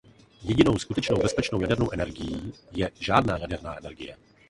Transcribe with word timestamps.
Jedinou 0.43 0.77
skutečně 0.77 1.15
bezpečnou 1.15 1.61
jadernou 1.61 1.91
energií 1.91 2.53
je 2.71 2.91
žádná 2.99 3.37
jaderná 3.37 3.77
energie. 3.77 4.17